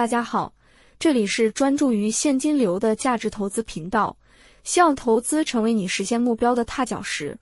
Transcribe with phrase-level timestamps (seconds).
[0.00, 0.54] 大家好，
[0.98, 4.16] 这里是专注于现金流的价值投资频道，
[4.64, 7.36] 希望投资成为你实现目标的踏脚石。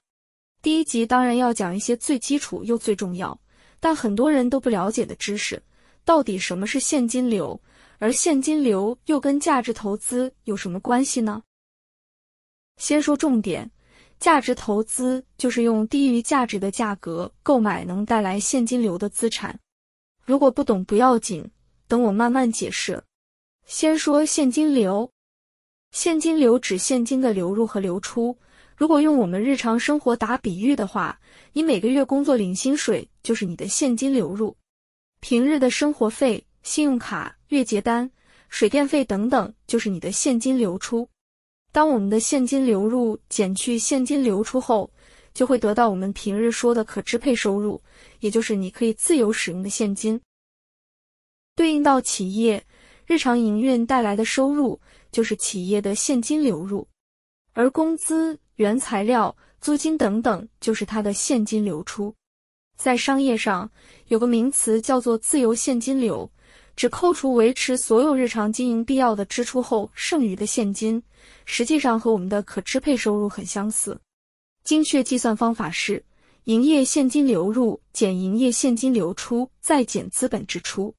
[0.61, 3.41] 第一集当然要讲一些最基础又最重要，
[3.79, 5.63] 但很多人都不了解的知识，
[6.05, 7.63] 到底什么是现金流？
[7.99, 11.41] 而现金流又跟价值投资有什么关系呢？
[12.77, 13.71] 先说重点，
[14.19, 19.57] 价值投资就是用低于价值的价格购买能带来现金流的资产。
[20.25, 21.49] 如果不懂不要紧，
[21.89, 23.03] 等我慢慢解释。
[23.67, 25.11] 先说现金流，
[25.91, 28.37] 现金流指现金的流入和流出。
[28.77, 31.19] 如果用我们日常生活打比喻的话，
[31.53, 34.57] 你每个月工作领薪水就是你的现金流入，
[35.19, 38.09] 平日的生活费、信用卡、月结单、
[38.49, 41.09] 水电费等等就是你的现金流出。
[41.73, 44.91] 当我们的现金流入减去现金流出后，
[45.35, 47.83] 就会得到我们平日说的可支配收入，
[48.21, 50.21] 也就是你可以自由使用的现金。
[51.59, 52.65] 对应到企业
[53.05, 54.81] 日常营运带来的收入，
[55.11, 56.87] 就是企业的现金流入，
[57.53, 62.15] 而工资、原材料、租金等等就是它的现金流出。
[62.77, 63.69] 在商业上
[64.07, 66.31] 有个名词叫做自由现金流。
[66.77, 71.03] 只扣除维持所有日常经营必要的支出后剩余的现金，
[71.45, 74.01] 实际上和我们的可支配收入很相似。
[74.63, 76.01] 精确计算方法是：
[76.45, 80.95] 营业现金流入减营业现金流出再减资本支出。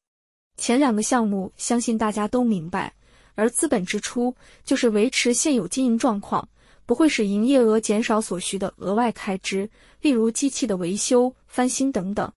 [0.60, 2.94] 前两个项目相信大家都明白，
[3.36, 4.36] 而资本支出
[4.66, 6.48] 就是维持现有经营状况，
[6.86, 9.70] 不会使营业额减少所需的额外开支，
[10.02, 12.30] 例如机器的维修、翻新等等。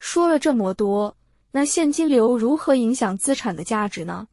[0.00, 1.16] 说了这么多。
[1.54, 4.26] 那现金流如何影响资产的价值呢？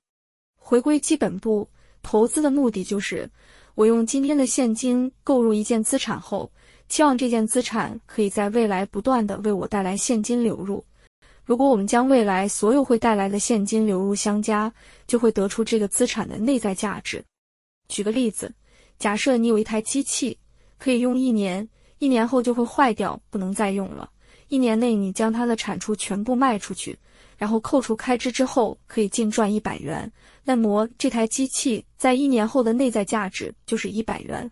[0.56, 1.68] 回归基本部，
[2.02, 3.30] 投资的目的就是
[3.76, 6.50] 我用今天的现金购入一件资产后，
[6.88, 10.84] 期望这件资产可以在未来不断的为我带来现金流入。
[11.50, 14.72] 如果我们将未来所有会带来的现金流入相加，
[15.08, 17.26] 就会得出这个资产的内在价值。
[17.88, 18.54] 举个例子，
[19.00, 20.38] 假设你有一台机器，
[20.78, 24.08] 可以用一年，一年后就会坏掉，不能再用了。
[24.50, 26.96] 一年内你将它的产出全部卖出去。
[27.36, 30.12] 然后扣除开支之后，可以净赚一百元。
[30.44, 34.48] 那么这台机器在一年后的内在价值就是一百元。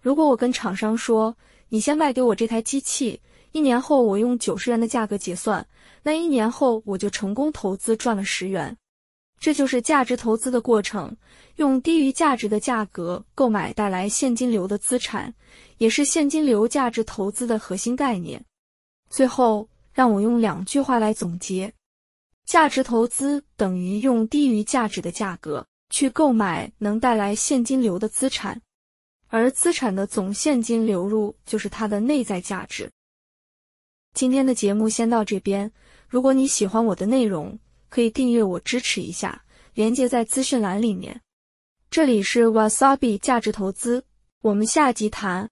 [0.00, 1.36] 如果我跟厂商说，
[1.68, 3.20] 你先卖给我这台机器，
[3.52, 5.66] 一年后我用九十元的价格结算，
[6.02, 8.76] 那一年后我就成功投资赚了十元。
[9.40, 11.16] 这就是价值投资的过程，
[11.56, 15.32] 用低于价值的价格购买带来现金流的资产，
[15.78, 18.44] 也是现金流价值投资的核心概念。
[19.08, 21.72] 最后，让我用两句话来总结。
[22.46, 28.60] 价值投资等于用低于价值的价格去购买能带来现金流的资产，
[29.28, 32.90] 而资产的总现金流入就是它的内在价值。
[34.18, 35.70] 今天的节目先到这边，
[36.08, 37.56] 如果你喜欢我的内容，
[37.88, 41.20] 可以订阅我支持一下，连接在资讯栏里面。
[41.88, 44.04] 这里是 Wasabi 价值投资，
[44.42, 45.46] 我们下集谈。